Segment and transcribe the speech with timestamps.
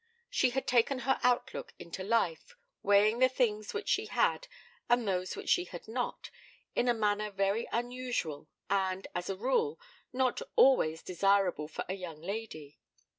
[0.31, 4.47] She had taken her outlook into life, weighing the things which she had
[4.89, 6.31] and those which she had not,
[6.73, 9.79] in a manner very unusual, and, as a rule,
[10.11, 12.79] not always desirable for a young lady.